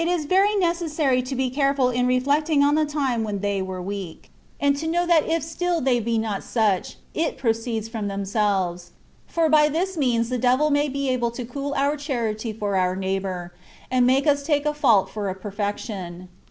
is 0.09 0.25
very 0.25 0.55
necessary 0.55 1.21
to 1.21 1.35
be 1.35 1.47
careful 1.51 1.91
in 1.91 2.07
reflecting 2.07 2.63
on 2.63 2.73
the 2.73 2.87
time 2.87 3.23
when 3.23 3.37
they 3.41 3.61
were 3.61 3.79
weak, 3.79 4.31
and 4.59 4.75
to 4.75 4.87
know 4.87 5.05
that 5.05 5.27
if 5.29 5.43
still 5.43 5.79
they 5.79 5.99
be 5.99 6.17
not 6.17 6.41
such, 6.41 6.97
it 7.13 7.37
pr(jceeds 7.37 7.87
from 7.87 8.07
them 8.07 8.25
selves; 8.25 8.93
for 9.27 9.47
by 9.47 9.69
this 9.69 9.97
means 9.97 10.29
the 10.29 10.39
digvil 10.39 10.71
may 10.71 10.89
be 10.89 11.07
able 11.07 11.29
to 11.29 11.45
cool 11.45 11.75
our 11.75 11.95
charity 11.95 12.51
for 12.51 12.75
our 12.75 12.95
neighbour, 12.95 13.53
and 13.91 14.07
make 14.07 14.25
us 14.25 14.41
take 14.41 14.65
a 14.65 14.73
fault 14.73 15.07
for 15.07 15.29
a 15.29 15.35
perfection. 15.35 16.29